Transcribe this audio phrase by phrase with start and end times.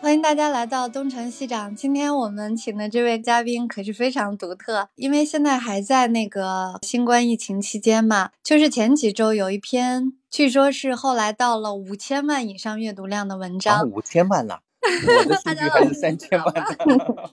[0.00, 1.74] 欢迎大家来到东城西长。
[1.74, 8.30] 今天我们请的这位嘉宾可是非常独特，因为现在还在那个新冠疫情期间嘛。
[8.42, 13.88] 就是前几周有一篇，据说是后来到了五千万以上阅读量的文章。
[13.90, 14.60] 五千万了。
[14.80, 16.46] 我的数据还是三千万，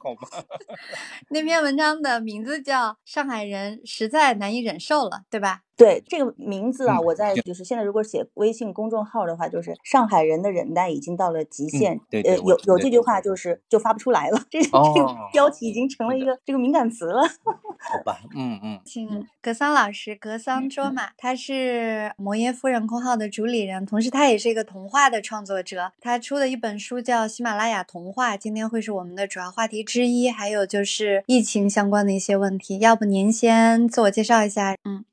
[0.01, 0.43] 好吧？
[1.29, 5.61] 那篇文章的名字叫《上海人实在难以忍受了》，对吧？
[5.77, 11.99] 对这个名字啊，我在就是现在如果写微信公众号的话，就是上海人的忍耐已经到了极限。
[12.09, 17.21] 对，呃，有有这句话就是就发不出来了，这这个标题已经成了一个这个敏感词了。
[17.77, 18.79] 好吧，嗯嗯。
[18.85, 25.91] 请格桑老师，格桑卓玛，他是摩耶夫人空号的主理人，同时他也是一个童话的创作者。
[25.99, 30.29] 他出的一本书叫《喜马拉雅童话》，今天会是我们的主要话题之一。
[30.29, 34.75] 还有就是疫情相关的一些问题，要不您先自我介绍一下？
[34.85, 35.03] 嗯。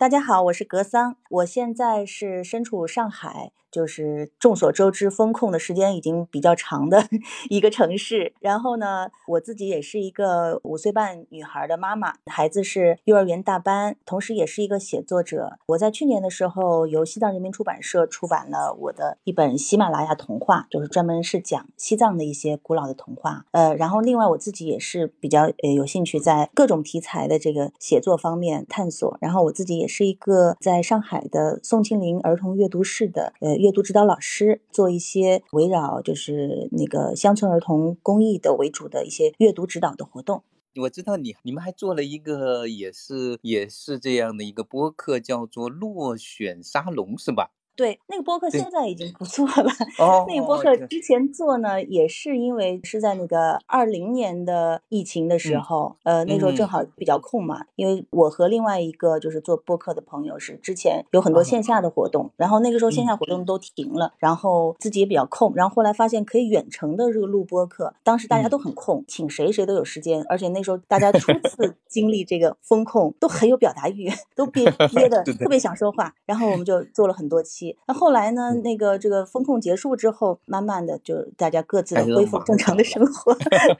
[0.00, 3.50] 大家好，我是格桑，我现在是身处上海。
[3.70, 7.06] 就是众所周知，封控的时间已经比较长的
[7.50, 8.32] 一个城市。
[8.40, 15.58] 然后呢，我自己也是一个五岁半女孩的妈妈，孩子是幼儿园大班，同时也是一个写作者。
[15.66, 23.44] 我在去年的时候，由西藏人民出版社出版了我的一本喜马拉雅童话，就是专门是讲西藏的一些古老的童话。
[23.50, 29.18] 呃，然后另外我自己也是比较呃有兴趣在各种题材的这个写作方面探索。
[29.20, 33.57] 然后我自己也是一个在上海的宋庆龄儿童阅读室的呃。
[33.58, 40.44] 阅读指导老师做一些围绕就是那个乡村儿童公益的为主的一些阅读指导的活动。
[40.82, 47.50] 我知道你你们还做了一个也是也是这样的一个播客，叫做落选沙龙，是吧？
[47.78, 49.70] 对，那个播客现在已经不做了。
[50.00, 57.66] 哦，那个播客之前做呢，也是因为是在那个二零年的疫情的时候，呃，那时候正好比较空嘛。
[57.76, 77.67] 因为我和另外一个就是做播客的朋友是之前有很多线下的活动，然后那个时候线下活动都停了，然后自己也比较空，然后后来发现可以远程的这个录播客，当时大家都很空，请谁谁都有时间，而且那时候大家初次经历这个风控，都很有表达欲，都憋 憋的特别想说话，然后我们就做了很多期。
[77.86, 78.54] 那后来呢？
[78.64, 83.36] 那个这个风控结束之后，慢慢的就大家各自的恢复正常的生活，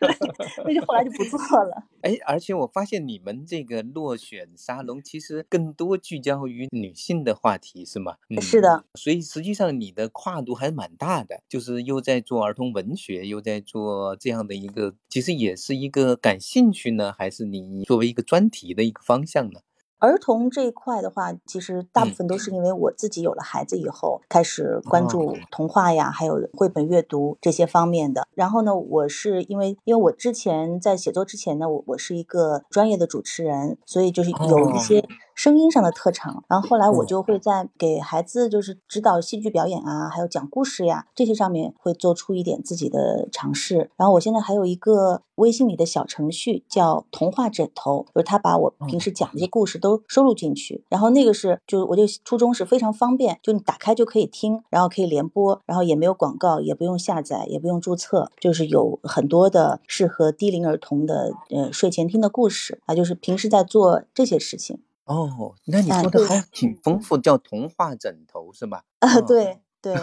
[0.65, 1.85] 那就后来就不做了。
[2.03, 8.17] 哎，而且我发现你们这个落选沙龙其实更多聚焦于女性的话题，是吗？
[8.41, 8.85] 是的。
[8.95, 19.61] 所以实际上你的跨度还蛮大的，就是又在做儿童文学，又在做这样的一个，其实也是一个感兴趣呢，还是你作为一个专题的一个方向呢？
[19.99, 28.27] 儿童这一块的话，其实大部分都是因为我自己有了孩子以后，开始关注童话呀，还有绘本阅读这些方面的。
[28.35, 35.05] 然后呢，我是因为因为我之前在写作之前呢，我我是一个专业的主持人，所以就是有一些。
[35.39, 43.89] 声音上的特长，然后后来我就会在给孩子就是指导戏剧表演啊，还有讲故事呀这些上面会做出一点自己的尝试。
[43.97, 50.83] 然后我现在还有一个微信里的小程序叫童话枕头，就是他把我平时讲的一些故事都收录进去。
[50.89, 64.81] 然后那个是就我就初衷是非常方便，就你打开就可以听，然后可以连播，然后也没有广告，也不用下载，也不用注册，就是有很多的适合低龄儿童的呃睡前听的故事啊，就是平时在做这些事情。
[65.09, 68.85] 哦，那你说的还挺丰富，叫童话枕头是吧？
[69.01, 69.61] 啊，对。
[69.81, 69.95] 对，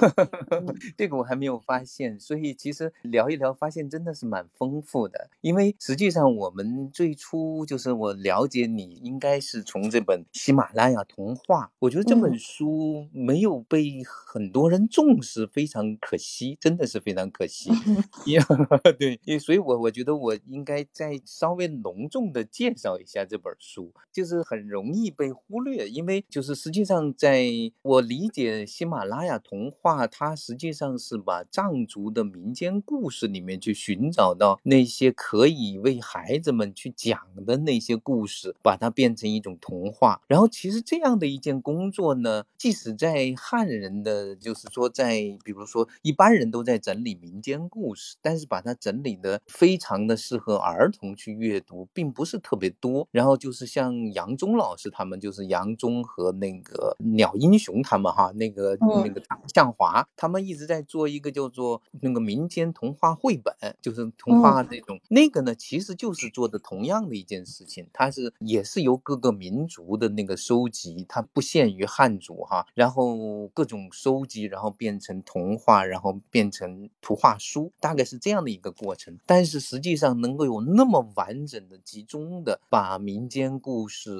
[0.97, 5.30] 这个我还没有发现，所以其实聊一聊，发现真的是蛮丰富的。
[5.41, 17.69] 因为实际上我们最初就是我了解你，应该是从这本《喜马拉雅童话》，我觉得这本书没有被很多人重视，非常可惜，真的是非常可惜。
[18.97, 27.46] 对，所以我我觉得我应该再稍微隆重的介绍一下这本书，就是很容易被忽略，因为就是实际上在
[27.82, 29.66] 我理解喜马拉雅童。
[29.81, 40.22] 话它实际上是把藏族的民间故事里面去寻找到那些可以为孩子们去讲的那些故事，把它变成一种童话。
[40.27, 53.07] 然后其实这样的一件工作呢，即使在汉人的，就是说在比如说一般人都在整理民间故事，但是把它整理的非常的适合儿童去阅读，并不是特别多。
[53.11, 59.39] 然后就是像杨忠老师他们，就是杨忠和那个鸟英雄他们哈，那个那个大。
[59.55, 64.99] 向华，他们一直在做一个叫做那个民间童话绘本，就是童话这种。
[65.07, 79.17] 那个呢，其实就是做的同样的一件事情，它是也是由各个民族的那个收集，它不限于汉族哈，然后各种收集，然后变成童话，然后变成图画书，大概是这样的一个过程。
[79.25, 84.11] 但是实际上能够有那么完整的、集中的把民间故事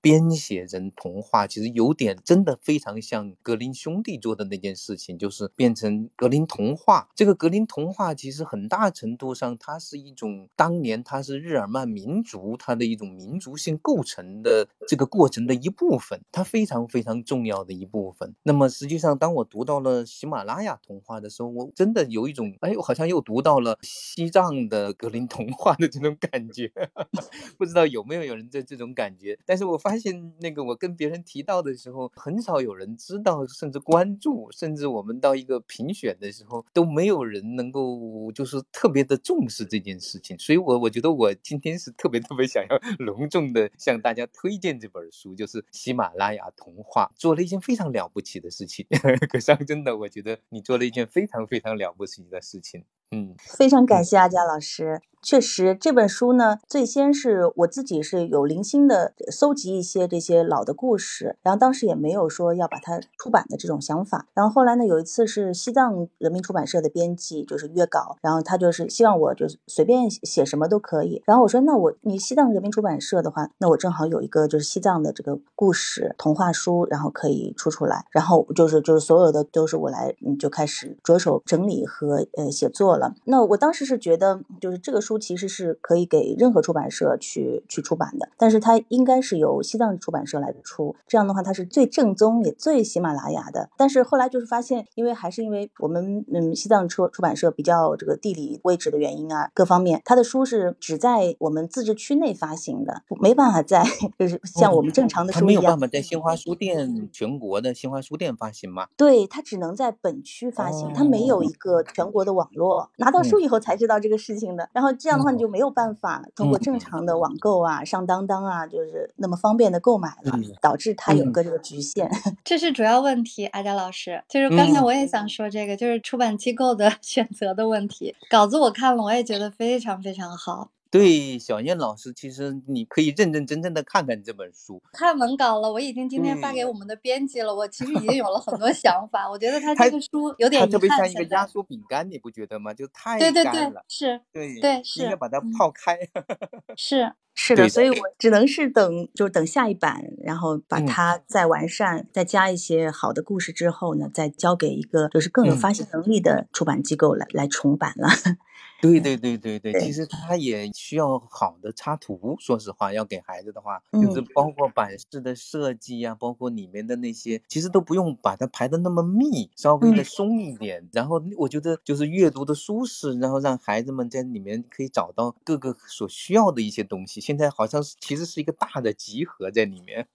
[0.00, 7.08] 编写成童话，其实有点真的非常像格林兄弟做的那件事事情，就是变成格林童话。
[7.14, 18.34] 这个格林童话其实很大程度上它是一种当年它是日耳曼民族它的一种民族性构成的这个过程的一部分，它非常非常重要的一部分。
[18.42, 26.70] 那么实际上，当我读到了喜马拉雅童话的时候，我真的有一种哎，我好像又读到了西藏的格林童话的这种感觉。
[27.56, 29.38] 不知道有没有有人在这种感觉？
[29.46, 40.36] 但是我发现那个我跟别人提到的时候，很少有人知道，甚至关注，甚甚至我们到一个评选的时候，都没有人能够就是特别的重视这件事情。
[40.36, 48.84] 所以，我我觉得我今天是特别特别想要 隆重的向大家推荐这本书，就是喜马拉雅童话，做了一件非常了不起的事情。
[49.30, 52.82] 可上真的，我觉得你做了一件非常非常了不起的事情。
[53.10, 55.00] 嗯，非常感谢阿佳老师。
[55.26, 64.26] 确实，这本书呢，最先是我自己是有零星的搜集一些这些老的故事，然后当时也没有说要把它出版的这种想法。
[64.34, 71.22] 然后后来呢，有一次是西藏人民出版社的编辑就是约稿，然后他就是希望我就是随便写什么都可以。
[71.24, 78.04] 然后我说，那我你西藏人民出版社的话，那我正好有一个就是西藏的这个故事童话书，然后可以出出来。
[78.10, 83.14] 然后就是就是所有的都是我来，嗯，就开始着手整理和呃写作了。
[83.24, 85.14] 那我当时是觉得，就是这个书。
[85.24, 93.70] 其实是可以给任何出版社去去出版的，但是它应该是由西藏出版社来出，这样的话它是最正宗也最喜马拉雅的。
[93.78, 103.82] 但是后来就是发现，因为还是因为我们嗯西藏出出版社比较这个地理位置的原因啊，各方面，它的书是只在我们自治区内发行的，没办法在
[104.18, 108.88] 就是像我们正常的书一样，没有办法在新华书店全国的新华书店发行吗？
[108.96, 112.83] 对，它只能在本区发行，它没有一个全国的网络。
[112.98, 115.14] 拿到书以后才知道这个事情的，然后这样。
[115.14, 122.10] 的话你就没有办法通过正常的网购啊、上当当啊，就是那么方便的购买了，导致它有个这个局限。
[122.44, 124.22] 这是主要问题，阿佳老师。
[124.28, 128.14] 就是刚才我也想说这个，就是出版机构的 选择的问题。
[128.28, 130.70] 稿子我看了，我也觉得非常非常好。
[130.94, 134.80] 对，小燕老师，其实你可以认认真真的看看这本书。
[134.92, 137.52] 看文稿了，我已经今天发给我们的编辑了。
[137.52, 139.28] 我其实已经有了很多想法。
[139.28, 142.72] 我觉得他这个书有点特别像一个压缩饼干，你不觉得吗？
[142.72, 145.98] 就太对对对，是，对对是，应该把它泡开。
[146.78, 158.08] 是是的，所以我只能是等，就是等下一版，然后把它再完善，再加一些好的故事之后呢，再交给一个就是更有发行能力的出版机构来来重版了。
[158.82, 162.36] 对对对对对，其实它也需要好的插图。
[162.38, 170.86] 说实话，要给孩子的话，就是包括版式的设计呀，包括里面的那些，其实都不用把它排的那么密，稍微的松一点。
[170.92, 177.22] 然后我觉得就是阅读的舒适，然后让孩子们在里面可以找到各个所需要的一些东西。
[177.24, 180.06] 现在好像是其实是一个大的集合在里面。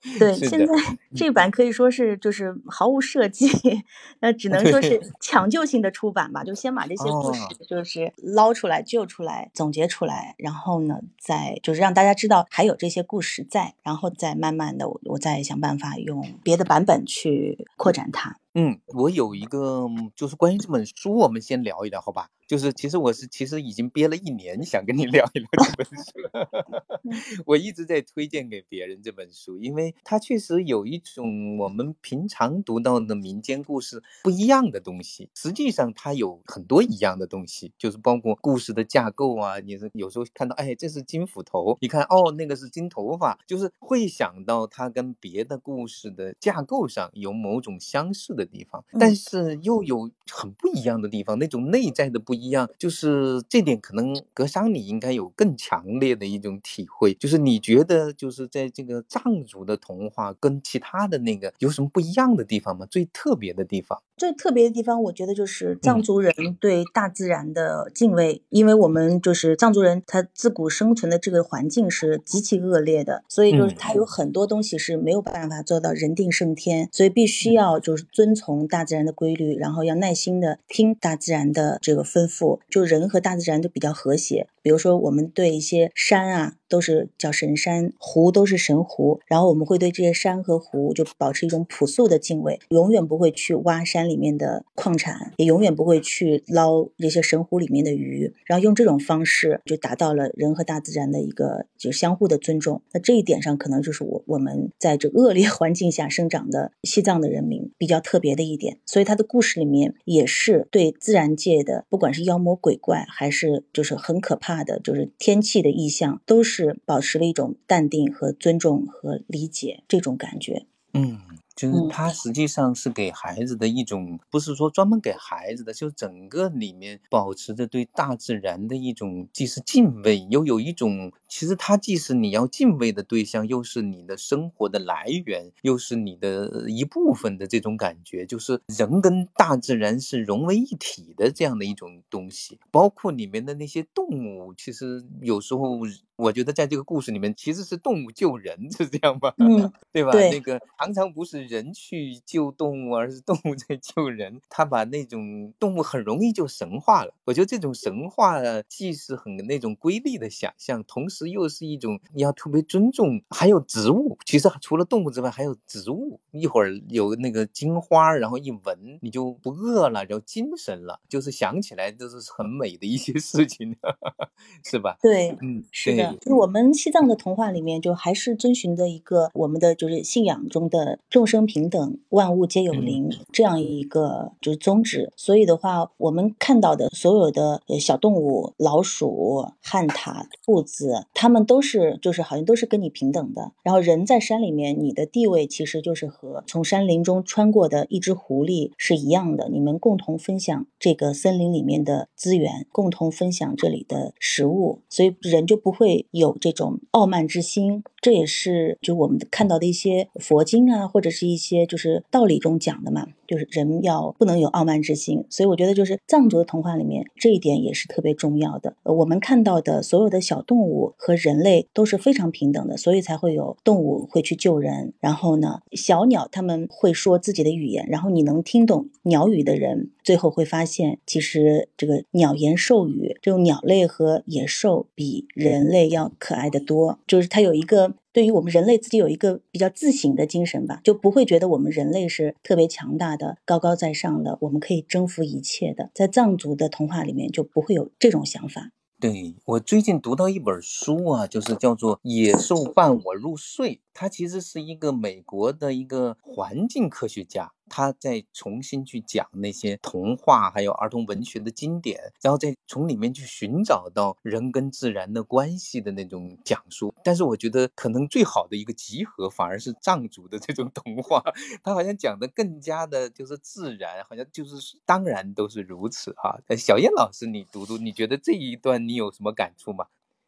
[0.18, 0.66] 对，现在
[1.14, 3.48] 这版可以说是就是毫无设计，
[4.20, 18.38] 那只 能说是抢救性的出版吧，就先把这些故事就是捞出来、救出来、总结出来，然后呢，再就是让大家知道还有这些故事在，然后再慢慢的，我我再想办法用别的版本去扩展它。
[18.54, 19.86] 嗯，我有一个
[20.16, 22.28] 就是关于这本书，我们先聊一聊，好吧？
[22.48, 27.42] 就是其实我是其实已经憋了一年，想跟你聊一聊这本书。
[27.44, 35.28] 我一直在推荐给别人这本书，因为它确实有一种我们平常读到的民间故事不一样的东西。
[35.34, 39.60] 实际上它有很多一样的东西，就是包括故事的架构啊。
[39.60, 52.38] 你是有时候看到，哎，这是金斧头，你看哦，那个是金头发，就是会想到它跟别的故事的架构上有某种相似的地方，但是又有很不一样的地方，那种内在的不。
[52.38, 62.86] 一样，就是这点可能格桑你应该有更强烈的一种体会，就是你觉得就是在这个藏族的童话跟其他的那个有什么不一样的地方吗？
[62.90, 64.00] 最特别的地方？
[64.18, 84.48] 最特别的地方，我觉得就是藏族人对大自然的敬畏，因为我们就是藏族人，他自古生存的这个环境是极其恶劣的，所以就是他有很多东西是没有办法做到人定胜天，所以必须要就是遵从大自然的规律，然后要耐心的听大自然的这个吩咐，就人和大自然都比较和谐。
[84.60, 86.54] 比如说，我们对一些山啊。
[86.70, 89.20] 都是叫神山湖，都是神湖。
[89.26, 98.34] 然后我们会对这些山和湖就保持一种朴素的敬畏，永远不会去挖山里面的矿产，也永远不会去捞这些神湖里面的鱼。
[98.44, 102.82] 然后用这种方式就达到了人和大自然的一个就相互的尊重。
[102.92, 108.78] 那这一点上，可能就是我我们在这恶劣 环境下生长的西藏的人民比较特别的一点。
[108.84, 116.42] 所以他的故事里面也是对自然界的，不管是妖魔鬼怪，还是就是很可怕的就是天气的异象，都。
[116.48, 120.64] 是保持了一种淡定和尊重和理解这种感觉。
[120.94, 121.18] 嗯。
[121.58, 142.58] 就是它实际上是给孩子的一种，不是说专门给孩子的，就整个里面保持着对大自然的一种，既是敬畏，又有一种，其实它既是你要敬畏的对象，又是你的生活的来源，又是你的一部分的这种感觉，就是人跟大自然是融为一体的这样的一种东西。
[142.70, 145.78] 包括里面的那些动物，其实有时候
[146.16, 149.34] 我觉得在这个故事里面，其实是动物救人，是这样吧？
[149.38, 150.12] 嗯，对吧？
[150.12, 151.48] 对，那个常常不是。
[151.48, 154.42] 人去救动物，而是动物在救人。
[154.50, 157.14] 他把那种动物很容易就神化了。
[157.24, 163.20] 我觉得这种神化既是很那种瑰丽的想象，同时又是一种你要特别尊重。
[163.30, 166.20] 还有植物，其实除了动物之外，还有植物。
[166.30, 171.00] 一会儿有那个金花，然后一闻你就不饿了，就精神了。
[171.08, 173.74] 就是想起来就是很美的一些事情，
[174.62, 174.96] 是吧？
[175.02, 176.14] 对，嗯，是的。
[176.20, 181.48] 就是我们西藏的童话里面，就还是遵循的一个我们的就是信仰中的众生。
[181.48, 185.10] 平等，万物皆有灵，这样一个就是宗旨。
[185.16, 193.52] 所以的话，我们看到的所有的小动物，老鼠、旱獭、兔子，他们都是就是好像都是跟你平等的。
[193.62, 199.48] 然后人在山里面，你的地位其实就是和从山林中穿过的一只狐狸是一样的。
[199.48, 207.82] 你们共同分享这个森林里面的资源，共同分享这里的食物，所以人就不会有这种傲慢之心。
[208.00, 215.24] 这也是就我们看到的一些佛经啊，或者是一些就是道理中讲的嘛，就是人要不能有傲慢之心。
[215.30, 218.74] 所以我觉得就是藏族的童话里面这一点也是特别重要的。
[218.82, 224.94] 我们看到的所有的小动物和人类都是非常平等的，所以才会有动物会去救人。
[224.98, 236.98] 然后呢，小鸟他们会说自己的语言，然后你能听懂鸟语的人，最后会发现其实这个鸟言兽语，这种鸟类和野兽比人类要可爱的多。
[237.06, 237.94] 就是它有一个。
[238.18, 245.92] 对于我们人类自己有一个比较自省的精神吧，就不会觉得我们人类是特别强大的、高高在上的，我们可以征服一切的。
[245.94, 248.72] 在藏族的童话里面就不会有这种想法。
[248.98, 257.52] 对我最近读到一本书啊，就是叫做《野兽伴我入睡》，它其实是一个美国的一个环境科学家。
[257.68, 266.94] 他在重新去讲那些童话，还有儿童文学的经典，然后再从里面去寻找到人跟自然的关系的那种讲述。
[267.04, 271.22] 但是我觉得可能最好的一个集合，反而是藏族的这种童话，
[271.62, 276.38] 他好像讲的更加的就是自然，好像就是当然都是如此哈。
[276.56, 279.86] 小燕老师，你读读，你觉得这一段你有什么感触吗？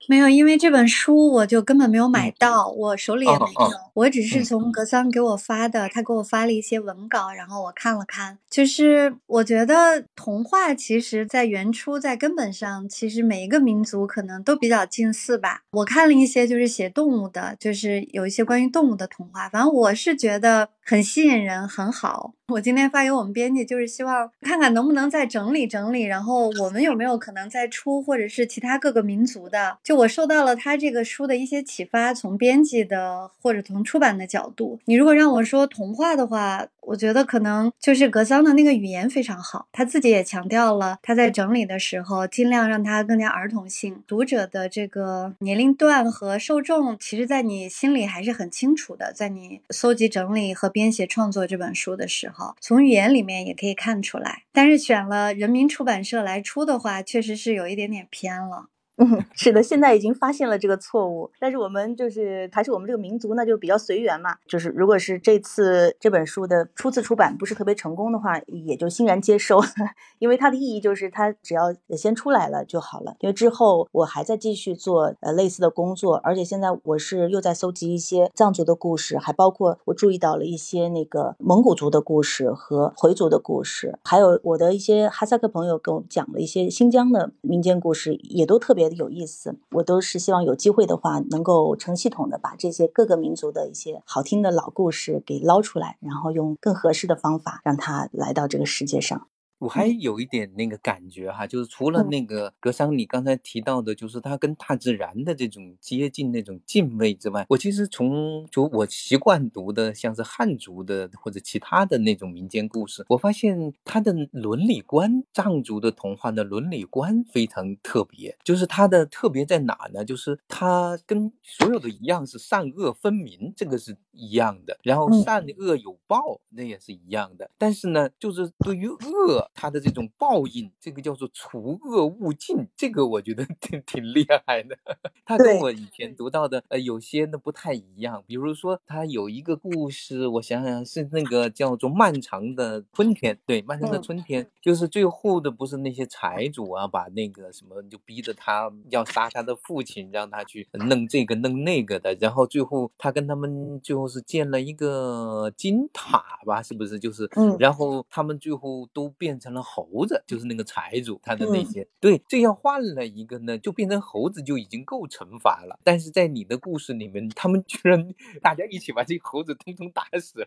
[0.09, 3.71] 没有，因为这本书我就根本没有买到，我手里也没有。
[3.95, 8.39] 我只是从格桑给我发的，他给我发了一些文稿，然后我看了看。
[8.49, 15.63] 就是我觉得童话其实在原初在根本上，其实每一个民族可能都比较近似吧。
[15.71, 22.33] 我看了一些就是写动物的，就是有一些关于动物的童话，反正我是觉得很吸引人，很好。
[22.49, 29.79] 我今天发给我们编辑，就是希望看看能不能再整理整理，然后我们有没有可能再出，或者是其他各个民族的。
[29.85, 34.81] 就我受到了他这个书的一些启发，从编辑的或者从出版的角度。
[34.87, 52.57] 你如果让我说童话的话，我觉得可能就是格桑的那个语言非常好，他自己也强调了，他在整理的时候尽量让它更加儿童性，读者的这个年龄段和受众，其实在你心里还是很清楚的，在你搜集整理和编编写创作这本书的时候。
[52.59, 58.71] 从语言里面也可以看出来，但是选了人民出版社来出的话，确实是有一点点偏了。
[59.03, 64.37] 嗯，是的，现在已经发现了这个错误，但是我们就是还是我们这个民族那，就比较随缘嘛。
[64.47, 69.59] 就是如果是这次这本书的初次出版不是特别成功的话，也就欣然接受，
[70.21, 73.17] 因为它的意义就是它只要先出来了就好了。
[73.21, 88.90] 因为之后我还在继续做呃类似的工作，而且现在我是又在搜集一些藏族的故事，还包括我注意到了一些那个蒙古族的故事和回族的故事，还有我的一些哈萨克朋友跟我讲了一些新疆的民间故事，也都特别。
[88.91, 99.29] 有意思，我都是希望有机会的话，能够成系统的把这些各个民族的一些好听的老故事给捞出来，然后用更合适的方法让它来到这个世界上。
[99.61, 118.35] 我还有一点那个感觉哈，就是除了那个格桑你刚才提到的，就是他跟大自然的这种接近、那种敬畏之外，我其实从就我习惯读的，像是汉族的或者其他的那种民间故事，我发现他的伦理观，藏族的童话的伦理观非常特别。
[118.43, 120.03] 就是它的特别在哪呢？
[120.03, 124.79] 就是它跟所有的一样是善恶分明，这个是一样的。
[124.83, 127.51] 然后善恶有报，那也是一样的。
[127.59, 129.50] 但是呢，就是对于恶。
[129.55, 134.77] 他的这种报应，这个叫做除恶务尽，这个我觉得 挺挺厉害的。
[135.25, 138.23] 他跟我以前读到的呃有些呢不太一样。
[138.27, 156.99] 比如说他有一个故事，我想想是那个叫做漫长的春天，对，漫长的春天，就是最后的不是那些财主啊，把那个什么就逼着他要杀他的父亲，让他去弄这个弄那个的，然后最后他跟他们最后是建了一个金塔吧，是不是？
[156.99, 157.29] 就是，
[157.59, 159.40] 然后他们最后都变。
[159.41, 165.81] 成了猴子，就是那个财主，他的那些对，这要换了一个呢，就变成猴子就已经够惩罚了。
[165.83, 170.47] 但是在你的故事里面，他们居然大家一起把这个猴子通通打死了。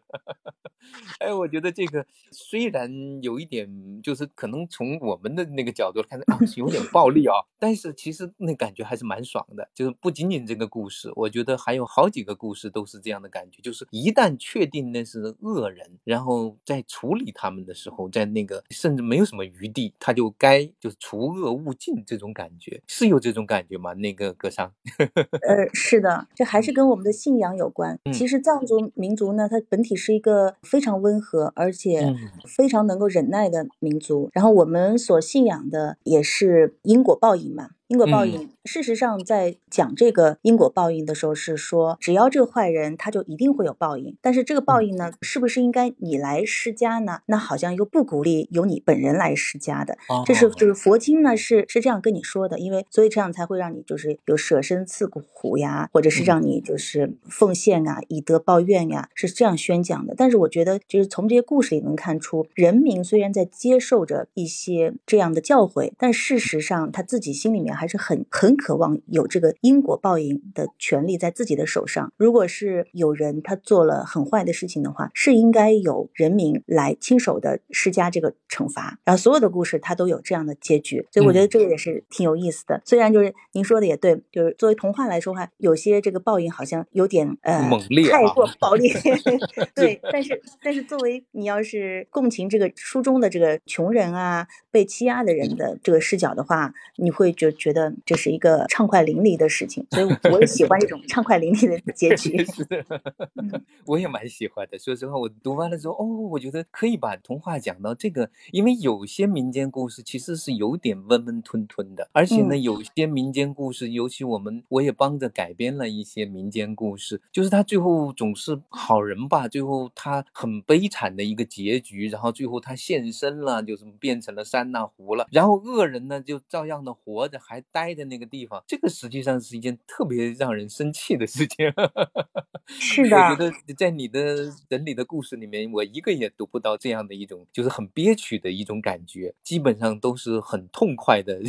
[1.19, 2.91] 哎，我觉得这个虽然
[3.23, 9.67] 有一点，就是可能从我们的那个角度看，啊，有点 暴力啊，但是其实那感觉还是蛮爽的。
[9.73, 18.61] 就是不仅仅这个故事，我觉得还有好几个故事都是这样的感觉，就是一旦确定那是恶人，然后在处理他们的时候，在那个。
[18.83, 23.93] 甚至没有什么余地，他就该就是除恶务尽这种感觉，是有这种感觉吗？
[23.93, 24.69] 那个格桑，
[25.41, 27.97] 呃，是的，这还是跟我们的信仰有关。
[28.11, 32.13] 其实藏族民族呢，它本体是一个非常温和而且
[32.45, 34.29] 非常能够忍耐的民族。
[34.33, 37.69] 然后我们所信仰的也是因果报应嘛。
[37.93, 44.17] 因果报应，事实上在讲这个因果报应的时候，是说只要这个坏人，他就一定会有报应。
[44.19, 47.19] 但是这个报应呢，是不是应该你来施加呢？
[47.27, 49.95] 那好像又不鼓励由你本人来施加的。
[50.25, 60.15] 这是就是佛经呢是是这样跟你说的，因为所以这样才会让你就是有舍身刺骨呀，或者是让你就是奉献啊，以德报怨呀，是这样宣讲的。
[60.17, 67.82] 但是我觉得就是从这些故事里能看出，人民虽然在接受着一些这样的教诲，但事实上他自己心里面还。
[67.83, 72.13] 还是很很渴望有这个因果报应的权利在自己的手上。
[72.15, 78.99] 如果是有人他做了很坏的事情的话，是应该有人民来亲手的施加这个惩罚。
[79.03, 82.81] 然后所有的故事它都有这样的结局，所以我觉得这个也是挺有意思的。
[82.85, 88.93] 虽然就是您说的也对，就是作为童话来说话，有些这个报应好像有点呃猛烈，太过暴力。
[89.75, 97.73] 对，但是但是作为你要是共情这个书中的这个穷人啊，被欺压的人的这个视角的话，你会就觉。
[97.73, 102.37] 得这是一个畅快淋漓的事情，所以我也喜欢这种畅快淋漓的结局。
[102.45, 102.85] 是的，
[103.87, 104.77] 我也蛮喜欢的。
[104.77, 127.52] 说实话，我读完了之后，哦，我觉得可以把童话讲到这个，因为有些民间故事其实是有点温温吞吞的，而且呢，有些民间故事，尤其我们我也帮着改编了一些民间故事，就是他最后总是好人吧，最后他很悲惨的一个结局，然后最后他现身了，就是变成了山那湖了，然后恶人呢就照样的活着，还。
[127.71, 131.71] 待在那个地方，这个实际上是一件特别让人生气的事情。
[132.65, 141.41] 是的，我觉得在你的整理的故事里面，我一个也读不到这样的一种，就是很憋屈的一种感觉，基本上都是很痛快的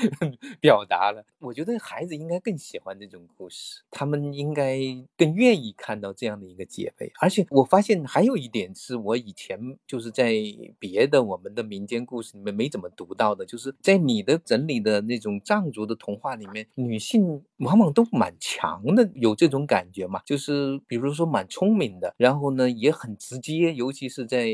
[0.60, 1.24] 表达了。
[1.38, 4.78] 我觉得孩子应该更喜欢这种故事，他们应该
[5.18, 7.12] 更愿意看到这样的一个结尾。
[7.20, 10.32] 而且我发现还有一点是我以前就是在
[10.78, 20.20] 别的我们的民间故事里面没怎么读到的，就是在你的整理的那种藏族的童话里面，女性往往都蛮强的，有这种感觉嘛？
[20.24, 24.46] 就是比如说蛮聪明的，然后呢也很直接，尤其是在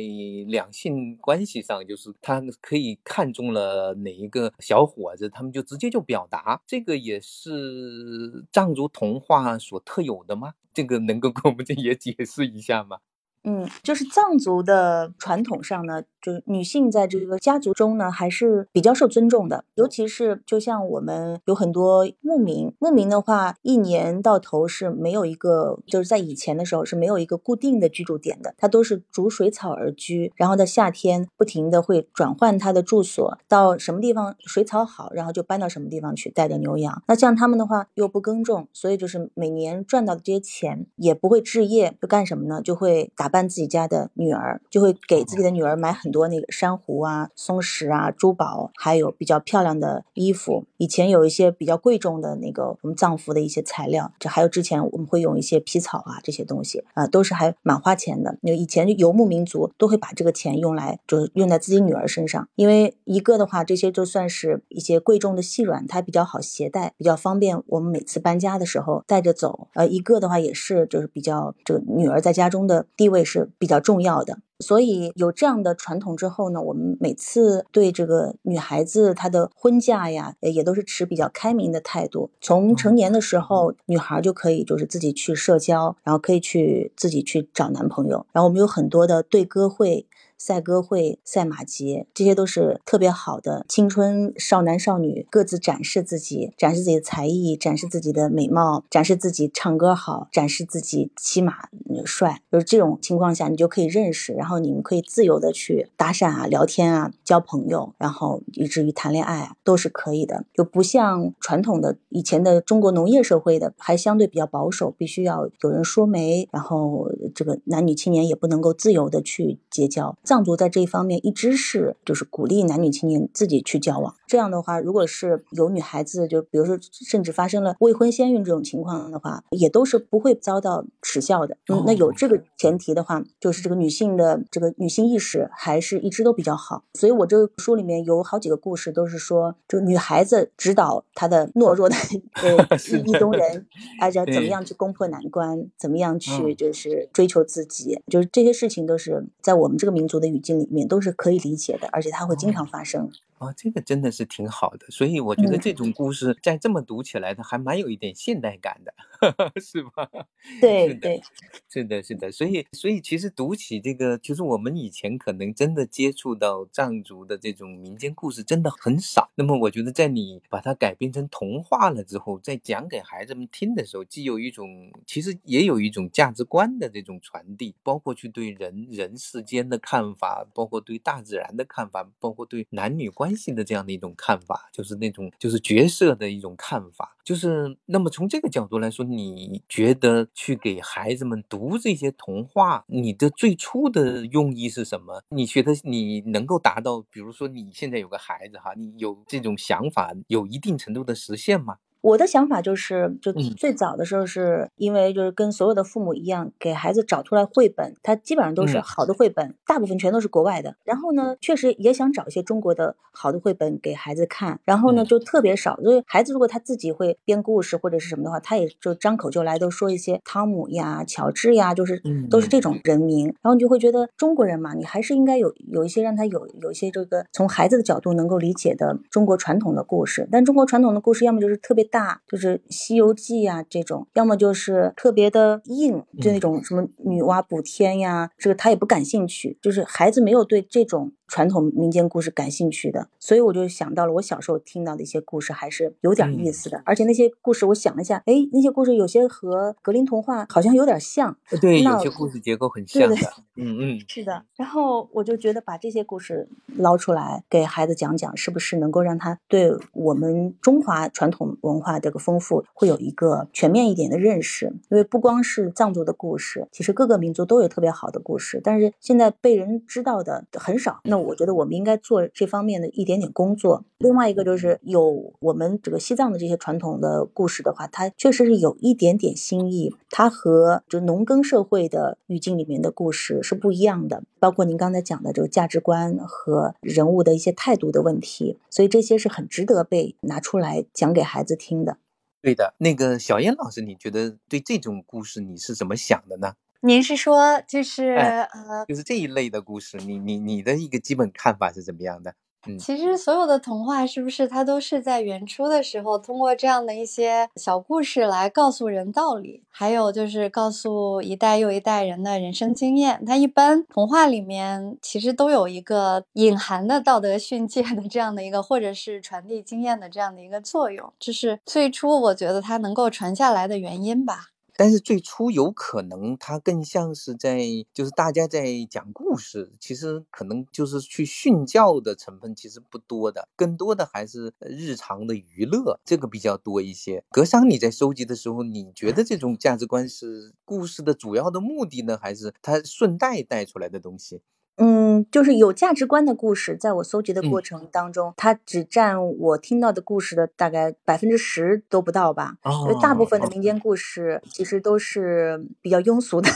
[0.48, 6.60] 两性关系上，就是她可以看中了哪一个小伙子，他们就直接就表达。
[6.66, 10.54] 这个也是藏族童话所特有的吗？
[10.72, 12.98] 这个能够给我们这 也解释一下吗？
[13.44, 19.64] 嗯，就是藏族的传统上呢，就是女性在这个家族中呢，还是比较受尊重的。
[19.74, 37.02] 尤其是就像我们有很多牧民，牧民的话，一年到头是没有一个，就是在以前的时候是没有一个固定的居住点的，他都是逐水草而居，然后在夏天不停的会转换他的住所，到什么地方水草好，然后就搬到什么地方去，带着牛羊。
[37.08, 42.60] 那像他们的话又不耕种，所以就是每年赚到的这些钱也不会置业，就干什么呢？
[42.60, 50.66] 就会打扮自己家的女儿，就会给自己的女儿买很多那个珊瑚啊、松石啊、珠宝，还有比较漂亮的衣服。
[50.76, 58.36] 以前有一些比较贵重的那个我们藏服的一些材料，这还有之前我们会用一些皮草啊这些东西啊，都是还蛮花钱的。
[58.42, 69.68] 那以前游牧民族都会把这个钱用来，就是用在自己女儿身上，因为一个的话，这些就算是一些贵重的细软，它比较好携带，比较方便我们每次搬家的时候带着走。
[69.74, 74.38] 呃，一个的话也是就是比较这个女儿在家中的地位是比较重要的。
[74.58, 82.30] 所以有这样的传统之后呢，我们每次对这个女孩子她的婚嫁呀，也都是持比较开明的态度。
[82.40, 88.26] 从成年的时候，女孩就可以就是自己去社交，然后可以去自己去找男朋友。
[88.32, 90.06] 然后我们有很多的对歌会。
[90.40, 101.68] 赛歌会、赛马节，这些都是特别好的青春少男少女各自展示自己、展示自己的才艺、展示自己的美貌、展示自己唱歌好、展示自己骑马
[102.06, 102.40] 帅。
[102.50, 110.46] 就是这种情况下，你就可以认识，然后你们可以自由的去搭讪啊、聊天啊、交朋友，然后以至于谈恋爱啊，都是可以的。
[110.54, 120.16] 就不像传统的以前的中国农业社会的，还相对比较保守，必须要有人说媒，然后这个男女青年也不能够自由的去结交。
[120.30, 124.14] 藏族在这一方面一直是就是鼓励男女青年自己去交往。
[124.30, 131.56] 这样的话，如果是有女孩子，就比如说甚至发生了未婚先孕这种情况的话，也都是不会遭到耻笑的。
[131.68, 136.84] 嗯，那有这个前提的话，就是这个女性的这个女性意识还是一直都比较好。
[136.94, 141.96] 所以我这个书里面有好几个故事，都是说，就女孩子指导她的懦弱的
[142.40, 143.66] 呃 意中人，
[143.98, 150.20] 哎，要怎么样去攻破难关，怎么样去就是追求自己，就是这些事情都是在我们这个民族。
[150.20, 153.10] 的语境里面都是可以理解的，而且它会经常发生。
[153.40, 158.92] 啊，这个真的是挺好的，所以我觉得这种故事在这么读起来，它还蛮有一点现代感的，
[159.58, 160.10] 是吧？
[160.60, 161.22] 对对，
[161.66, 162.30] 是的，是的。
[162.30, 169.30] 所以，所以其实读起这个，其实我们以前可能真的接触到藏族的这种民间故事真的很少。
[169.36, 183.29] 那么，我觉得在你把它改编成童话了之后，在讲给孩子们听的时候，既有一种，其实也有一种价值观的这种传递，包括去对人人世间的看法，包括对大自然的看法，包括对男女关。
[183.34, 195.22] 性的这样的一种看法，就是那种就是角色的一种看法，就是那么从这个角度来说，你觉得去给孩子们读这些童话，你的最初的用意是什么？
[195.30, 201.76] 你觉得你能够达到，比如说你现在有个孩子哈，你有这种想法，有一定程度的实现吗？
[202.02, 210.76] 我的想法就是，就最早的时候是因为就是跟所有的父母一样，给孩子找出来绘本，他基本上都是好的绘本，大部分全都是国外的。
[210.84, 214.58] 然后呢，确实也想找一些中国的好的绘本给孩子看。
[214.64, 223.26] 然后呢，就特别少，所以孩子如果他自己会编故事或者是什么的话，他也就张口就来都说一些汤姆呀、乔治呀，就是都是这种人名。
[223.42, 230.26] 然后你就会觉得中国人嘛，你还是应该有有一些让他有有一些这个从孩子的角度能够理解的中国传统的故事。
[230.32, 231.89] 但中国传统的故事要么就是特别。
[231.90, 241.12] 大就是《西游记》呀，这种要么就是特别的硬，就那种什么女娲补天呀，这个他也不感兴趣，就是孩子没有对这种。
[241.32, 246.82] 传统民间故事感兴趣的，所以我就想到了我小时候听到的一些故事，还是有点意思的。
[246.84, 251.36] 而且那些故事，我想了一下，哎，那些故事有些和格林童话好像有点像。
[251.60, 253.14] 对，有些故事结构很像的。
[253.54, 254.44] 嗯嗯， 是的。
[254.56, 264.66] 然后我就觉得把这些故事捞出来给孩子讲讲，是不是能够让他对我们中华传统文化化这个丰富会有一个全面一点的认识？
[264.88, 271.00] 因为不光是藏族的故事，其实各个民族都有特别好的故事，但是现在被人知道的很少。
[271.04, 273.84] 那我觉得我们应该做这方面的一点点工作。
[273.98, 284.22] 另外一个就是有我们这个西藏的这些传统的故事的话，它确实是有一点点新意，它和就农耕社会的语境里面的故事是不一样的。
[284.40, 291.98] 包括您刚才讲的这个价值观和人物的一些态度的问题，所以这些是很值得被拿出来讲给孩子听的。
[292.42, 296.54] 对的，那个小燕老师，你觉得对这种故事你是怎么想的呢？
[296.80, 302.34] 您是说就是呃，就是这一类的故事，你你你的一个基本看法是怎么样的？
[302.78, 313.24] 其实所有的童话是不是它都是在原初的时候，通过这样的一些小故事来告诉人道理，还有就是告诉一代又一代人的人生经验。
[313.24, 324.48] 它一般童话里面其实都有一个隐含的道德训诫的这样的一个，或者是传递经验的这样的一个作用，这是最初我觉得它能够传下来的原因吧。
[324.80, 327.60] 但是最初有可能它更像是在，
[327.92, 337.22] 就是大家在讲故事，其实可能就是去训教的成分其实不多的，更多的还是日常的娱乐，这个比较多一些。
[337.30, 344.40] 格桑，你在收集的时候，你觉得这种价值观是故事的主要的目的呢，还是它顺带带出来的东西？
[344.82, 352.56] 嗯，就是有价值观的故事，在我搜集的过嗯程当中，它只占我听到的故事的大概百分之十都不到吧。
[352.64, 356.48] 因为大部分的哦民间故事其实都是比较庸俗的，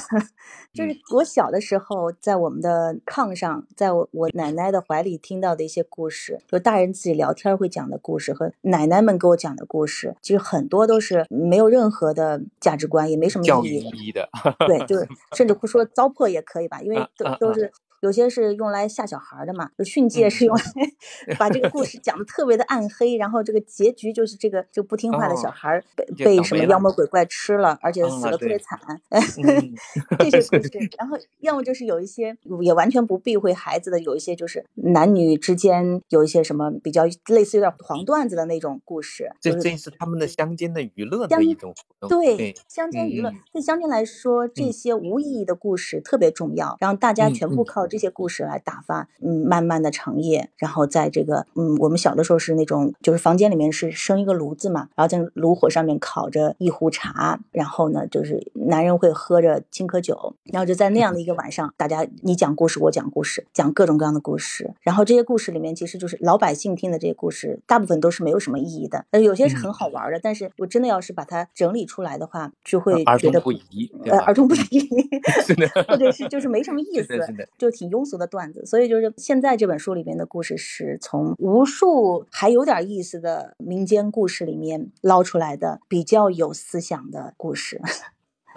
[0.72, 13.96] 就是嗯我小的时候在我们的炕上，在我我奶奶的怀里听到的一些故事，就大人自己聊天会讲的故事和奶奶们给我讲的故事，其实很多都是没有任何的价值观，也没什么教育意义的。
[13.98, 14.28] 义的，
[14.66, 17.70] 对，就是甚至会说糟粕也可以吧，因为啊啊啊都都是
[18.04, 20.62] 有些是用来吓小孩儿的嘛，就训诫嗯是用来
[21.40, 29.74] 把这个故事讲的特别的暗黑，然后这个结局就是这个就不听话的小哦孩儿被就被什么妖魔鬼怪吃了，而且啊死的特别惨，嗯
[30.20, 30.70] 这些故 事。
[30.98, 44.62] 然后要么就是有一些也完全不避讳孩子的，有一些就是男女之间有一些什么比较类似有点黄段子的那种故事，这就是这是他们的乡间的娱乐乡的一种活动，对，乡间娱乐对乡间来说，这。
[44.62, 74.90] 嗯些无意义的故事特别重要，然后大家嗯全部嗯靠这些故事来打发，嗯，慢慢的长夜，然后在这个，嗯，我们小的时候是那种，就是房间里面是生一个炉子嘛，然后在炉火上面烤着一壶茶，然后呢，就是男人会喝着青稞酒，然后就在那样的一个晚上，大家你讲故事，我讲故事，讲各种各样的故事，然后这些故事里面其实就是老百姓听的这些故事，大部分都是没有什么意义的，呃，有些是很好玩的，但是我真的要是把它整理出来的话，就会儿童觉得不宜，呃，儿童不宜，
[75.86, 77.14] 或者是就是没什么意 思
[77.56, 78.64] 就挺庸俗的段子。
[78.64, 87.80] 所以就是现在这本书里面的故事是从无数还有点意思的民间故事里面捞出来的比较有思想的故事。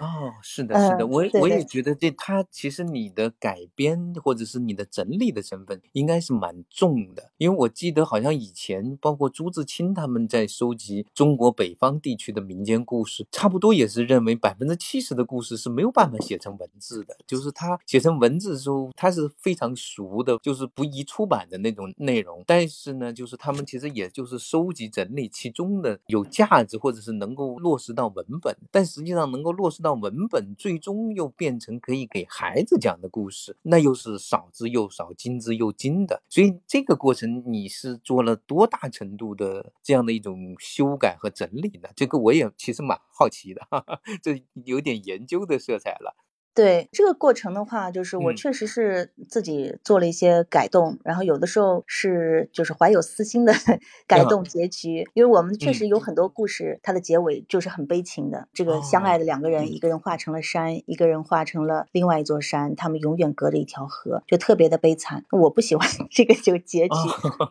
[0.00, 1.68] 哦，是的，是的，嗯我也我也。
[1.68, 36.22] 觉得这他其实你的改编或者是你的整理的成分应该是蛮重的，因为我记得好像以前包括朱自清他们在收集中国北方地区的民间故事，差不多也是认为百分之七十的故事是没有办法写成文字的，就是他写成文字的时候，它是非常熟的，就是不宜出版的那种内容，但是呢，就是他们其实也就是收集整理其中的有价值或者是能够落实到文本，但实际上能够落实到让文本，最终又变成可以给孩子讲的故事，那又是少之又少、精之又精的。
[36.28, 41.88] 所以这个过程你是做了多大程度的这样的一种修改和整理呢？
[41.96, 46.14] 这个我也其实蛮好奇的，哈哈，这有点研究的色彩了。
[46.58, 53.52] 对这个过程的话，就是我嗯确实是自己做了一些改动，然后有的时候是就是怀有私心的
[54.08, 58.48] 改动结局，因为我们确实有很多故事，它的结尾就是很悲情的。
[58.52, 65.24] 这个相爱的两个人，嗯一个人化成了山，一个人化成了另外一座山，他们永远隔着一条河，就特别的悲惨。
[65.30, 66.94] 我不喜欢这 个这个结局，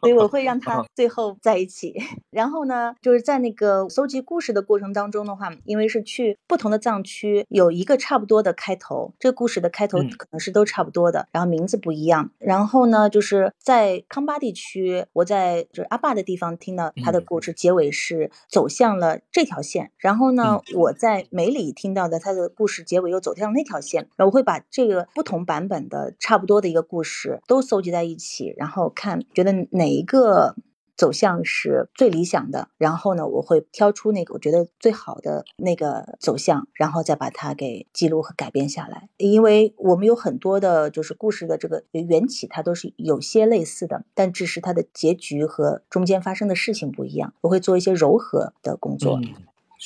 [0.01, 1.95] 所以我会让 他最后在一起。
[2.29, 8.96] 然后呢，就是在那个搜集故事的过程当中的话，因为是去不同的藏区，有一个差不多的开头。
[9.19, 12.31] 这个故事的开头嗯可能是都差不多的，然后名字不一样。
[12.37, 19.91] 然后呢，就是在康巴地区，我在就是阿坝的地方听到他的嗯故事，结尾是走向了这条线。
[19.97, 24.07] 然后呢，嗯我在梅里听到的他的故事结尾又走向那条线。
[24.15, 30.55] 然后我会把这个不同版本的差不多的一个故事都搜集在一起，然后看觉得哪一个。
[30.97, 39.07] 走向是最理想的，然后呢，我会挑出那个我觉得最好的那个走向，然后再把它给记录和改编下来。
[39.17, 47.33] 因为我们有很多的，就是故事的这个缘起，它都是有些类似的，但只是它的结局和中间发生的事情不一样。
[47.41, 49.19] 我会做一些柔和的工作。
[49.23, 49.35] 嗯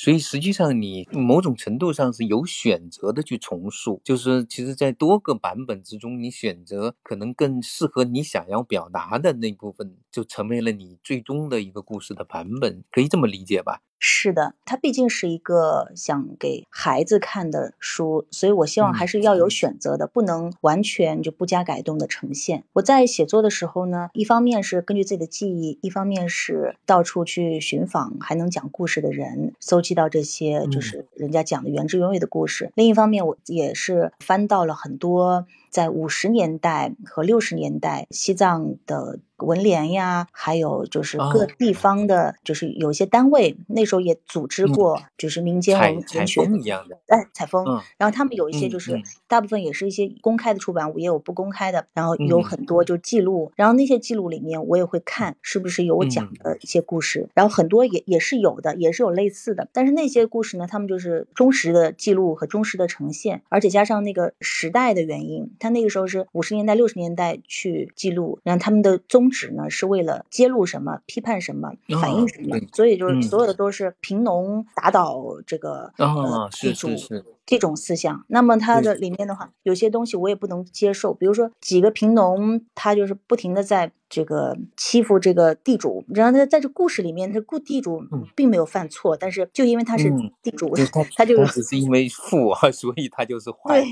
[0.02, 13.80] 所以实际上，你某种程度上是有选择的去重塑，就是其实，在多个版本之中，你选择可能更适合你想要表达的那部分，就成为了你最终的一个故事的版本，可以这么理解吧？
[14.04, 22.64] 是的，它毕竟是一个想给孩子看的书，所以我希望还是要有选择的，不能完全就不加改动的呈现。
[22.72, 32.72] 我在写作的时候呢，一方面是根据自己的记忆，一方面是到处去寻访还能讲故事的人，搜集到这些就是人家讲的原汁原味的故事。
[32.74, 35.46] 另一方面，我也是翻到了很多。
[35.72, 47.80] 在五十年代和六十年代，西藏的文联呀，还有就是各哦地方的，就是有一些单位，那时候也组织嗯过，就是民间文学风一样的，哎，采风，嗯。
[47.96, 52.44] 然后他们有一些嗯就是、嗯大部分也是一些公开的出版物，也有不公开的，然后有嗯。
[52.44, 56.34] 很多就记录，然后那些记录里面我也会看是不是有我讲嗯。
[56.44, 73.22] 的一些故事，然后很多也也是有的，也是有类似的，但是那些故事呢，他们就是忠实的记录和忠实的呈现，而且加上那个时代的原因，他那个时候是五十年代六十年代去记录，然后他们的宗旨呢是为了揭露什么、批判什么、反映哦什么，对所以就是嗯。
[73.22, 78.24] 所有的都是贫农打倒这个、啊呃是地主是是这种思想。
[78.28, 93.88] 那么它的里面的话，有些东西我也不能接受，比如说几个贫农，他就是不停的在这个欺负这个地主，然后他在这故事里面，这故地主嗯并没有犯错，但是就因为他是嗯地主，就 他他就他只是因为富啊， 所以他就是 坏对。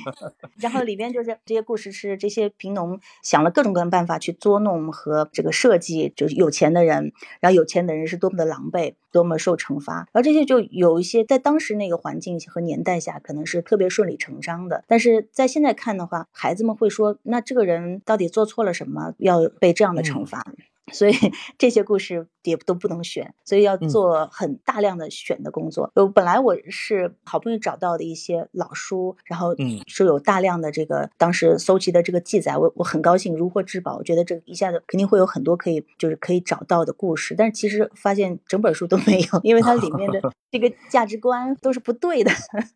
[0.59, 20.45] 然后里边就是这些故事是这些贫农想了各种各样的办法去捉弄和这个设计，就是有钱的人，然后有钱的人是多么的狼狈，多么受惩罚，而这些就有一些在当时那个环境和年代下可能是特别顺理成章的，但是在现在看的话，孩子们会说，那这个人到底做错了什么，要被这样的惩嗯罚？
[20.93, 21.13] 所以
[21.57, 25.91] 这些故事也都不能选，所以要嗯做很大量的选的工作。
[25.95, 33.97] 就本来我是好不容易找到的一些老书，然后嗯是有大量的这个当时搜集的这个记载，我我很高兴如获至宝。
[33.97, 42.31] 我觉得这一下子肯定会有很多可以就是可以找到的故事，但是其实发现整本书都没有，因为它里面的 这个价值观都是不对的。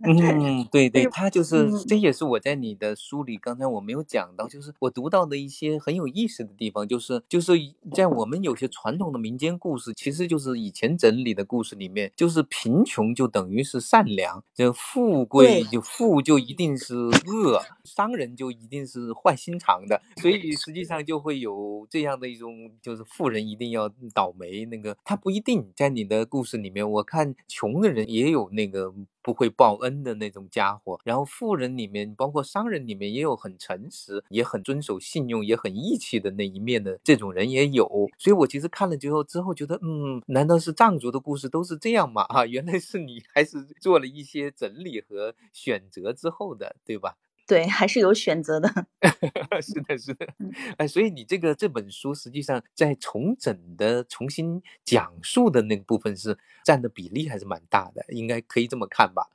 [0.04, 7.52] 嗯，对 对，是他就是，嗯这也是我在你的书里，刚才我没有讲到，就是我读到的一些很有意思的地方，就是就是
[7.92, 28.92] 在我们有些传统的民间故事，其实就是以前整理的故事里面，就是贫穷就等于是善良，这富贵就富就一定是恶，商人就一定是坏心肠的，所以实际上就会有这样的一种，就是富人一定要倒霉，那个他不一定在你的故事里面，我看穷的人也有那个
[29.24, 42.26] 不会报恩的那种家伙，然后富人里面，包括商人里面也有很诚实、也很遵守信用、也很义气的那一面的这种人也有，所以我其实看了之后之后觉得，嗯，难道是藏族的故事都是这样吗？
[42.28, 47.16] 啊，原来是你还是做了一些整理和选择之后的，对吧？
[47.46, 48.68] 对，还是有选择的。
[49.62, 59.28] 是的，是的嗯，哎，所以你这个这本书实际上在重整的、重新讲述的那个部分是占的比例还是蛮大的，应该可以这么看吧？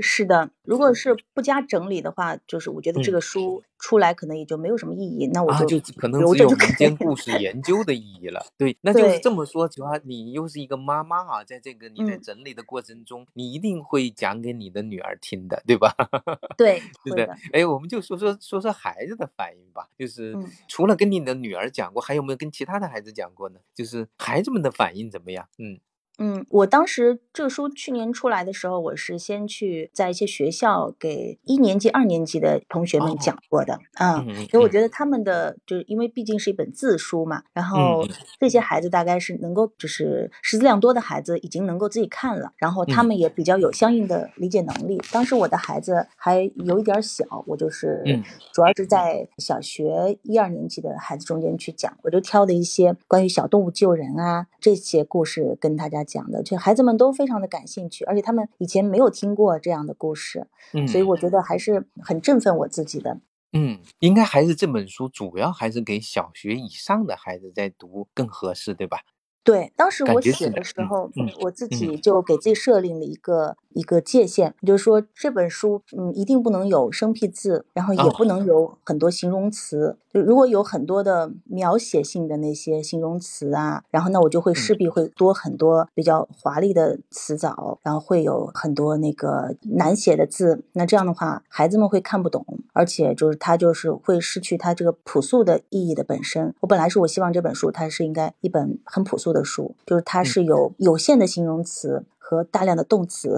[0.00, 8.44] 是的，如果是不加整理的话，就是我觉得这嗯个书出来可能也就没有什么意义，那我啊，就就可能留只有民间故事研究的意义了。
[8.58, 15.94] 对， 那就是这么说，主要你又是一个妈妈啊，在这个你在嗯整理的过程中，你一定会讲给你的女儿听的，对吧？
[16.56, 19.88] 对，是的会的。，哎，我们就说说说说孩子的反应吧。
[19.98, 23.60] 就是嗯除了跟你的女儿讲过，还有没有跟其他的孩子讲过呢？
[23.74, 25.48] 就是孩子们的反应怎么样？
[25.58, 25.80] 嗯
[26.18, 34.70] 嗯，我当时这个书去年出来的时候，我是先去在一些学校给一年级、二年级的同学们哦讲过的啊，嗯嗯所以我嗯。
[34.70, 38.14] 觉得他们的就是因为毕竟是一本字书嘛，然后嗯。
[38.38, 43.06] 这些孩子大概是能够就是识字量多的孩子已经能够自己看了，然后他嗯。
[43.06, 45.00] 们也比较有相应的理解能力。
[45.10, 48.22] 当时我的孩子还有一点儿小，我就是嗯。
[48.52, 63.20] 主要是在小学一二年级的孩子中间去讲，我就挑的一些关于小动物救人啊这些故事跟大家讲的，就孩子们都非常的感兴趣，而且他们以前没有听过这样的故事，嗯，所以我觉得还是很振奋我自己的。
[63.52, 69.00] 嗯，应该还是这本书主要还是给小学以上的孩子在读更合适，对吧？
[69.46, 79.96] 对，当时我写的时候，嗯我自己就给自己设定了一个一个界限，就是说这本书，嗯，一定不能有生僻字，然后也哦不能有很多形容词。
[80.12, 90.64] 就如果有很多的描写性的那些形容词啊，然后那，我就会势必会多很多比较华丽的词藻，然后会有很多那个难写的字。
[90.72, 96.52] 那这样的话，孩子们会看不懂，而且就是它就是会失去它这个朴素的意义的本身。
[96.60, 103.36] 我本来是我希望这本书它是应该一本很朴素的书，就是它是有有限的形容词和大量的动词。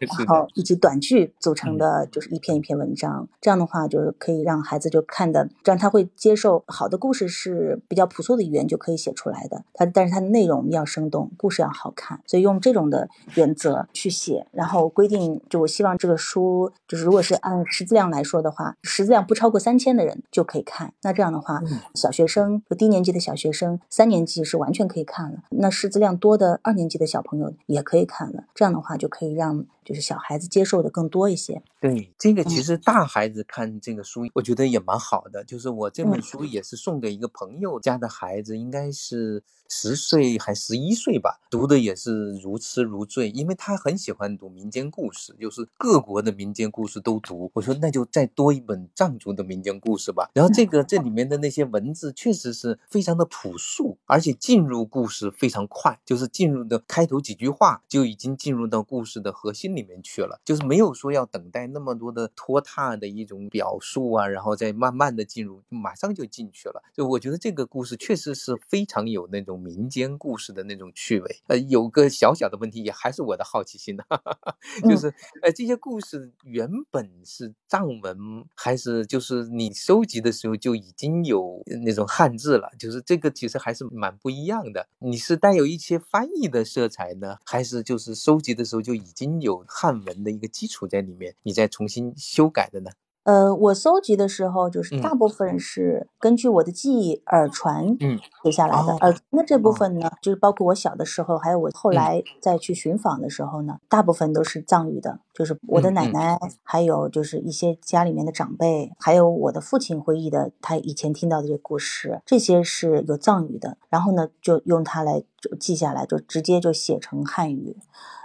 [0.00, 1.78] 是然后以及短句组成嗯。
[1.78, 21.80] 的就是一篇一篇文章，这样的话就是可以让孩子就看的，这样他会接受好的故事是比较朴素的语言就可以写出来的，它但是它的内容要生动，故事要好看，所以用这种的原则去写，然后规定就我希望这个书就是如果是按识字量来说的话，识字量不超过三千的人就可以看，那这样的话，嗯。
[21.94, 31.62] 小学生和低年级的小学生，三年级是完全可以看了，那识字量多的二年级的小朋友也可以看了，这样的话就可以让就是小孩子接受的更多一些。
[31.80, 35.44] 对，这个其嗯实大孩子看这个书，我觉得也蛮好的。
[35.44, 47.50] 就是我这本嗯书也是送给一个朋友家的孩子，应该是十岁还十一岁吧，读的也是如痴如醉，因为他很喜欢读民间故事，就是各国的民间故事都读。
[47.54, 50.30] 我说那就再多一本藏族的民间故事吧。
[50.32, 66.82] 然后这个这里面的那些文字确实是非常的朴素，而且进入故事非常快，就是进入的开头几句话就已经进入到故事的核心里面去了，就是没有说要等待那么多的拖沓的一种表述啊，然后再慢慢的进入，马上就进去了。
[66.92, 71.36] 就我觉得这个故事确实是非常有那种民间故事的那种趣味。
[71.48, 74.04] 呃，有个小小的问题，也还是我的好奇心呢、
[74.82, 78.16] 就嗯是呃这些故事原本是藏文，
[78.54, 82.70] 还是就是你收集的时候就已经有那种汉字了？
[82.78, 84.86] 就是这个其实还是蛮不一样的。
[84.98, 92.90] 你是带有一些翻译的色彩呢，还是就是收集的时候就已经有汉文的一个基础在里面，你再重新修改的呢？
[93.24, 98.92] 呃，我搜集的时候，就是嗯大部分是根据我的记忆耳传嗯写下来的。
[98.92, 113.78] 哦耳传的这部哦分呢，就是包括我小的时候，还有我后嗯来再去寻访的时候呢，大部分都是藏语的，就是我的奶奶，还有就是一些家里面的长辈，还有我的父亲回忆的他以前听到的这个故事，这些是有藏语的。
[113.88, 117.78] 然后呢，就用它来就记下来，就直接就写成汉语。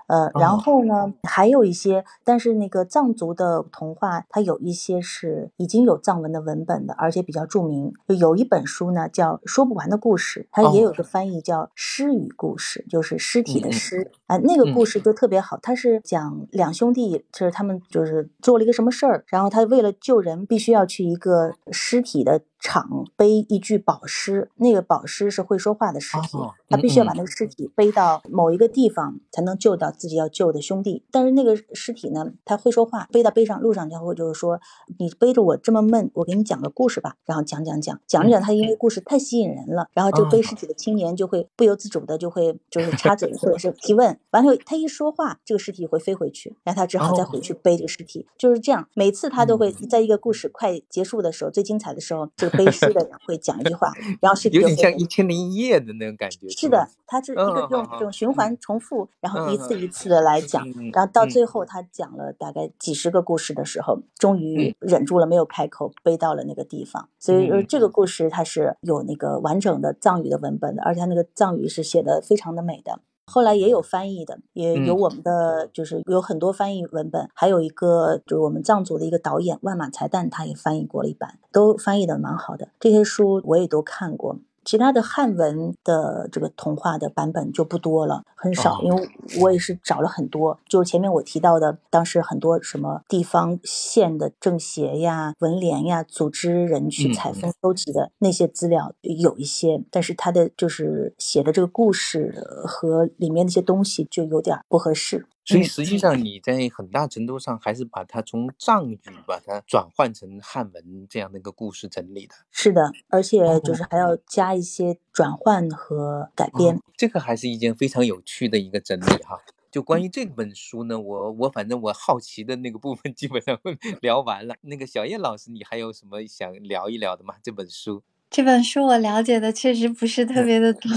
[0.09, 7.93] 呃，然哦后呢，还有一些，但是那个藏族的童话，它有一些是已经有藏文的文本的，而且比较著名。
[8.07, 31.03] 就有一本书呢，叫《说不完的故事》，它也有哦个翻译叫“尸语故事”，就是尸体的尸啊、那个嗯故事就特别好，它是讲两兄弟，就是他们就是做了一个什么事儿，然后他为了救人，必须要去一个尸体的场背一具宝尸，那个宝尸是会说话的尸体，哦他必须要把那个尸体背到某一个地方，才能救到自己要救的兄弟。
[31.09, 34.59] 但是那个尸体呢，他会说话，背到背上路上，他会就是说，
[34.99, 37.15] 你背着我这么闷，我给你讲个故事吧。
[37.25, 48.87] 然后讲讲讲讲着讲，他因为故事太吸引人了，然后这个背尸体的青年就会不由自主的就会就是插嘴或者是提问，完了他一说话，这个尸体会飞回去，然后他只好再回去背这个尸体，就是这样。
[48.93, 56.49] 每次他都会在一个故事快结束的时候，最精彩的时候，这个背诗的人会讲一句话，然后尸体有点像一千零一夜的那种感觉。
[56.49, 67.07] 是的，他是一个用这种循环重复，然后一次嗯一次的来讲然后到嗯最后他讲了大概几十个故事的时候，终嗯于忍住了没有开口，背到了那个地方。
[67.19, 72.99] 所以呃嗯这个故事它是有那个完整的藏语的文本的，而且它那个藏语是写的非常的美的。
[73.29, 82.69] 后来也有翻译的，也有嗯我们的，就是有很多翻译文本，还有一个就是我们藏族的一个导演万马才旦，他也翻译过了一版，都翻译的蛮好的。
[82.79, 84.37] 这些书我也都看过。
[84.63, 89.09] 其他的汉文的这个童话的版本就不多了，很少，哦因为
[89.41, 90.59] 我也是找了很多。
[90.67, 105.25] 就是前面我提到的，当时很多什么地方县的政协呀、文联呀，组织人去嗯采风收集的那些资料有一些，但是他的就是写的这个故事呃和里面那些东西就有点儿不合适。
[105.45, 112.35] 嗯所以实际上你在很大程度上还是把它从藏语把它转换成汉文这样的一个故事整理的。
[112.51, 116.75] 是的，而且哦就是还要加一些转换和改编。
[116.75, 119.39] 哦这个还是一件非常有趣的一个整理哈。
[119.71, 123.57] 就关于这本书呢，我我反正我好奇的那个部分基本上
[124.01, 124.55] 聊完了。
[124.61, 127.35] 那个小叶老师，你还有什么想聊一聊的吗？
[127.41, 128.03] 这本书？
[128.29, 130.91] 这本书我了解的确实不是特别的多。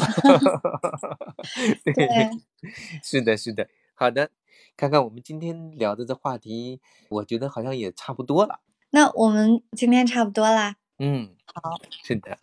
[1.84, 2.30] 对对，
[3.02, 3.68] 是的，是的。
[4.02, 4.30] 好的，
[4.76, 8.58] 看看我们今天聊的这话题，我觉得好像也差不多了。
[8.90, 12.36] 那我们今天差不多啦，嗯，好，是的。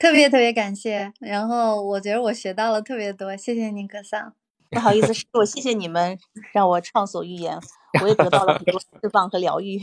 [0.00, 1.12] 特别特别感谢。
[1.20, 4.34] 然后我觉得我学到了特别多，谢谢您，格桑。
[4.68, 6.18] 不好意思，是我谢谢你们
[6.52, 7.56] 让我畅所欲言，
[8.02, 9.80] 我也得到了很多释放和疗愈。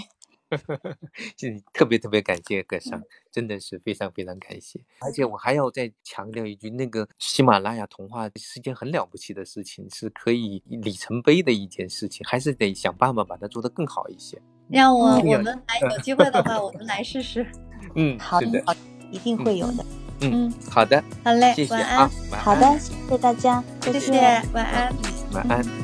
[1.38, 3.02] 是特别特别感谢葛尚，
[3.32, 4.80] 真的是非常非常感谢。
[5.00, 14.42] 而且我还要再强调一句，那个喜马拉雅童话是件很了不起的事情，是可以里程碑的一件事情，还是得想办法把它做得更好一些。
[14.70, 17.46] 让我嗯我们来有机会的话，我们来试试。
[17.96, 18.80] 嗯，好的，好的，
[19.12, 19.86] 一定会有的。
[20.22, 24.94] 嗯，好的，好嘞谢，谢晚啊安，，晚安，好的，谢谢大家，谢谢，晚安。
[25.34, 25.83] 晚安。